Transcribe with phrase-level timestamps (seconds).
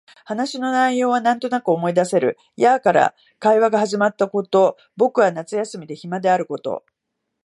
[0.25, 2.35] 話の内容はなんとなく思い出せる。
[2.57, 6.83] やあ、から会話が始まったこと、僕は夏休み暇であること、